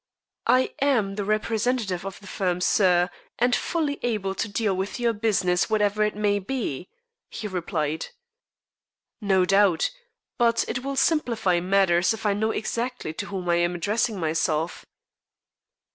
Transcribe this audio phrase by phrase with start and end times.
[0.47, 5.13] "I am the representative of the firm, sir, and fully able to deal with your
[5.13, 6.89] business, whatever it may be,"
[7.29, 8.07] he replied.
[9.21, 9.91] "No doubt.
[10.39, 14.87] But it will simplify matters if I know exactly to whom I am addressing myself."